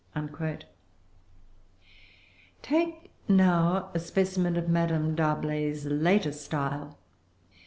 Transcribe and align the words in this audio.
"[Pg 0.15 0.29
391] 0.31 0.63
Take 2.63 3.11
now 3.27 3.91
a 3.93 3.99
specimen 3.99 4.57
of 4.57 4.67
Madame 4.67 5.13
D'Arblay's 5.13 5.85
later 5.85 6.31
style. 6.31 6.97